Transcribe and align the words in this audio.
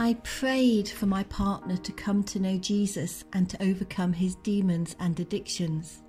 I 0.00 0.14
prayed 0.22 0.88
for 0.88 1.06
my 1.06 1.24
partner 1.24 1.76
to 1.76 1.90
come 1.90 2.22
to 2.22 2.38
know 2.38 2.56
Jesus 2.56 3.24
and 3.32 3.50
to 3.50 3.60
overcome 3.60 4.12
his 4.12 4.36
demons 4.36 4.94
and 5.00 5.18
addictions. 5.18 6.04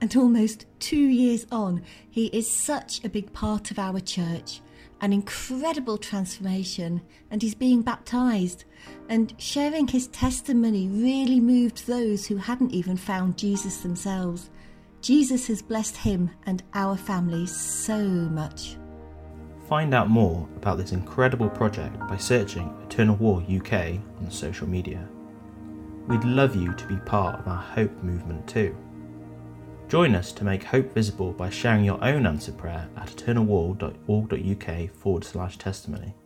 And 0.00 0.16
almost 0.16 0.64
two 0.78 0.96
years 0.96 1.46
on, 1.52 1.82
he 2.08 2.28
is 2.28 2.50
such 2.50 3.04
a 3.04 3.10
big 3.10 3.30
part 3.34 3.70
of 3.70 3.78
our 3.78 4.00
church, 4.00 4.62
an 5.02 5.12
incredible 5.12 5.98
transformation, 5.98 7.02
and 7.30 7.42
he's 7.42 7.54
being 7.54 7.82
baptized. 7.82 8.64
And 9.10 9.34
sharing 9.36 9.86
his 9.86 10.06
testimony 10.06 10.88
really 10.88 11.40
moved 11.40 11.86
those 11.86 12.26
who 12.26 12.38
hadn't 12.38 12.72
even 12.72 12.96
found 12.96 13.36
Jesus 13.36 13.82
themselves. 13.82 14.48
Jesus 15.02 15.46
has 15.48 15.60
blessed 15.60 15.98
him 15.98 16.30
and 16.46 16.62
our 16.72 16.96
family 16.96 17.46
so 17.46 17.98
much. 17.98 18.78
Find 19.70 19.94
out 19.94 20.10
more 20.10 20.48
about 20.56 20.78
this 20.78 20.90
incredible 20.90 21.48
project 21.48 21.96
by 22.00 22.16
searching 22.16 22.76
Eternal 22.82 23.14
Wall 23.14 23.40
UK 23.48 24.00
on 24.18 24.28
social 24.28 24.68
media. 24.68 25.08
We'd 26.08 26.24
love 26.24 26.56
you 26.56 26.72
to 26.74 26.86
be 26.88 26.96
part 26.96 27.38
of 27.38 27.46
our 27.46 27.62
Hope 27.62 28.02
movement 28.02 28.48
too. 28.48 28.76
Join 29.88 30.16
us 30.16 30.32
to 30.32 30.42
make 30.42 30.64
hope 30.64 30.92
visible 30.92 31.30
by 31.32 31.50
sharing 31.50 31.84
your 31.84 32.02
own 32.04 32.26
answer 32.26 32.50
prayer 32.50 32.88
at 32.96 33.10
eternalwall.org.uk 33.10 34.90
forward 34.90 35.22
slash 35.22 35.56
testimony. 35.56 36.16